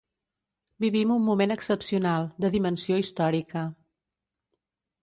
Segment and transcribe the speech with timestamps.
[0.85, 3.67] Vivim un moment excepcional, de dimensió històrica.